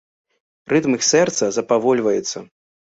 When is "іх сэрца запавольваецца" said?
0.99-2.37